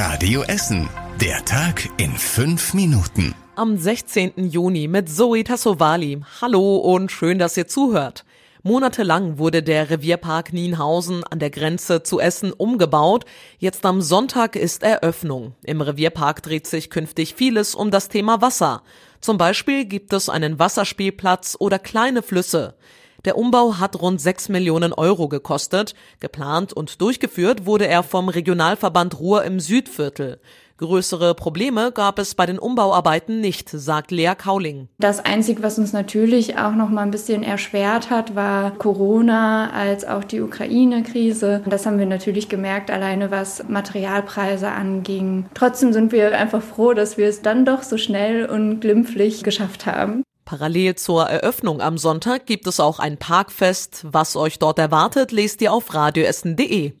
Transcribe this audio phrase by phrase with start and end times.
[0.00, 0.88] Radio Essen.
[1.20, 3.34] Der Tag in fünf Minuten.
[3.56, 4.48] Am 16.
[4.48, 6.20] Juni mit Zoe Tassovali.
[6.40, 8.24] Hallo und schön, dass ihr zuhört.
[8.62, 13.24] Monatelang wurde der Revierpark Nienhausen an der Grenze zu Essen umgebaut.
[13.58, 15.56] Jetzt am Sonntag ist Eröffnung.
[15.64, 18.84] Im Revierpark dreht sich künftig vieles um das Thema Wasser.
[19.20, 22.76] Zum Beispiel gibt es einen Wasserspielplatz oder kleine Flüsse.
[23.24, 25.94] Der Umbau hat rund 6 Millionen Euro gekostet.
[26.20, 30.40] Geplant und durchgeführt wurde er vom Regionalverband Ruhr im Südviertel.
[30.78, 34.86] Größere Probleme gab es bei den Umbauarbeiten nicht, sagt Lea Kauling.
[34.98, 40.04] Das Einzige, was uns natürlich auch noch mal ein bisschen erschwert hat, war Corona als
[40.04, 41.62] auch die Ukraine-Krise.
[41.66, 45.46] Das haben wir natürlich gemerkt, alleine was Materialpreise anging.
[45.54, 49.84] Trotzdem sind wir einfach froh, dass wir es dann doch so schnell und glimpflich geschafft
[49.84, 50.22] haben.
[50.48, 54.06] Parallel zur Eröffnung am Sonntag gibt es auch ein Parkfest.
[54.10, 56.94] Was euch dort erwartet, lest ihr auf radioessen.de.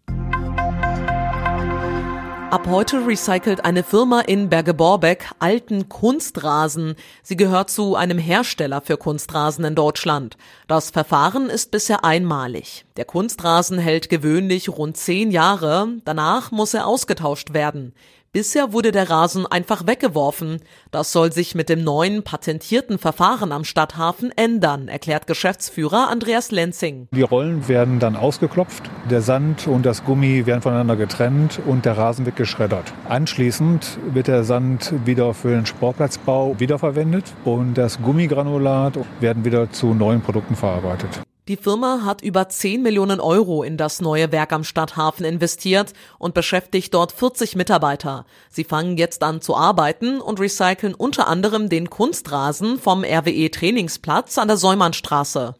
[2.50, 6.94] Ab heute recycelt eine Firma in Berge-Borbeck alten Kunstrasen.
[7.22, 10.36] Sie gehört zu einem Hersteller für Kunstrasen in Deutschland.
[10.66, 12.84] Das Verfahren ist bisher einmalig.
[12.98, 15.88] Der Kunstrasen hält gewöhnlich rund zehn Jahre.
[16.04, 17.94] Danach muss er ausgetauscht werden.
[18.30, 20.60] Bisher wurde der Rasen einfach weggeworfen.
[20.90, 27.08] Das soll sich mit dem neuen patentierten Verfahren am Stadthafen ändern, erklärt Geschäftsführer Andreas Lenzing.
[27.12, 31.96] Die Rollen werden dann ausgeklopft, der Sand und das Gummi werden voneinander getrennt und der
[31.96, 32.92] Rasen wird geschreddert.
[33.08, 39.94] Anschließend wird der Sand wieder für den Sportplatzbau wiederverwendet und das Gummigranulat werden wieder zu
[39.94, 41.22] neuen Produkten verarbeitet.
[41.48, 46.34] Die Firma hat über 10 Millionen Euro in das neue Werk am Stadthafen investiert und
[46.34, 48.26] beschäftigt dort 40 Mitarbeiter.
[48.50, 54.36] Sie fangen jetzt an zu arbeiten und recyceln unter anderem den Kunstrasen vom RWE Trainingsplatz
[54.36, 55.54] an der Säumannstraße.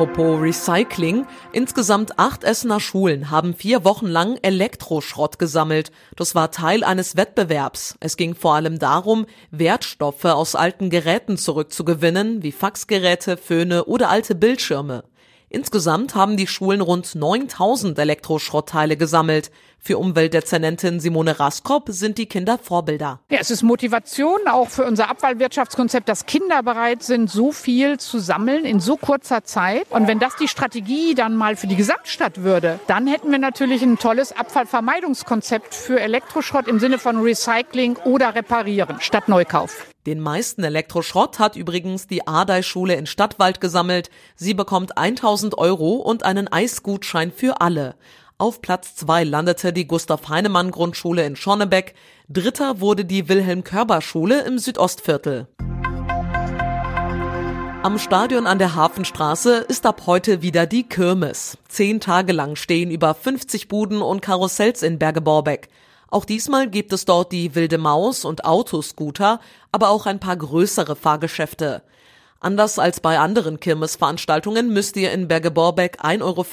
[0.00, 1.26] Apropos Recycling.
[1.52, 5.92] Insgesamt acht Essener Schulen haben vier Wochen lang Elektroschrott gesammelt.
[6.16, 7.96] Das war Teil eines Wettbewerbs.
[8.00, 14.34] Es ging vor allem darum, Wertstoffe aus alten Geräten zurückzugewinnen, wie Faxgeräte, Föhne oder alte
[14.34, 15.04] Bildschirme.
[15.52, 19.50] Insgesamt haben die Schulen rund 9000 Elektroschrottteile gesammelt.
[19.80, 23.18] Für Umweltdezernentin Simone Raskop sind die Kinder Vorbilder.
[23.30, 28.20] Ja, es ist Motivation auch für unser Abfallwirtschaftskonzept, dass Kinder bereit sind, so viel zu
[28.20, 29.90] sammeln in so kurzer Zeit.
[29.90, 33.82] Und wenn das die Strategie dann mal für die Gesamtstadt würde, dann hätten wir natürlich
[33.82, 39.89] ein tolles Abfallvermeidungskonzept für Elektroschrott im Sinne von Recycling oder Reparieren statt Neukauf.
[40.06, 44.08] Den meisten Elektroschrott hat übrigens die Ardei-Schule in Stadtwald gesammelt.
[44.34, 47.96] Sie bekommt 1000 Euro und einen Eisgutschein für alle.
[48.38, 51.94] Auf Platz zwei landete die Gustav Heinemann Grundschule in Schonnebeck.
[52.30, 55.48] Dritter wurde die Wilhelm Körber Schule im Südostviertel.
[57.82, 61.58] Am Stadion an der Hafenstraße ist ab heute wieder die Kirmes.
[61.68, 65.68] Zehn Tage lang stehen über 50 Buden und Karussells in Berge-Borbeck.
[66.10, 69.40] Auch diesmal gibt es dort die Wilde Maus und Autoscooter,
[69.72, 71.82] aber auch ein paar größere Fahrgeschäfte.
[72.40, 76.46] Anders als bei anderen Kirmesveranstaltungen müsst ihr in Berge-Borbeck 1,50 Euro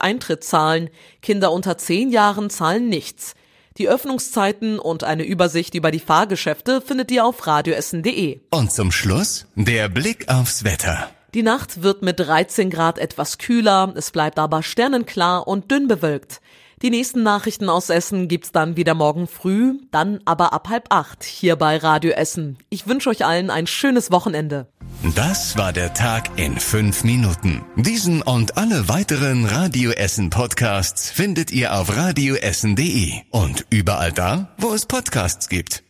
[0.00, 0.90] Eintritt zahlen.
[1.22, 3.34] Kinder unter 10 Jahren zahlen nichts.
[3.78, 8.40] Die Öffnungszeiten und eine Übersicht über die Fahrgeschäfte findet ihr auf radioessen.de.
[8.50, 11.08] Und zum Schluss der Blick aufs Wetter.
[11.34, 16.40] Die Nacht wird mit 13 Grad etwas kühler, es bleibt aber sternenklar und dünn bewölkt.
[16.82, 21.24] Die nächsten Nachrichten aus Essen gibt's dann wieder morgen früh, dann aber ab halb acht
[21.24, 22.56] hier bei Radio Essen.
[22.70, 24.68] Ich wünsche euch allen ein schönes Wochenende.
[25.14, 27.64] Das war der Tag in fünf Minuten.
[27.76, 34.72] Diesen und alle weiteren Radio Essen Podcasts findet ihr auf radioessen.de und überall da, wo
[34.72, 35.84] es Podcasts gibt.